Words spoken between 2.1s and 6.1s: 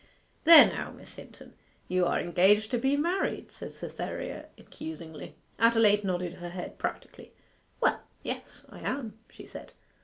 engaged to be married!' said Cytherea accusingly. Adelaide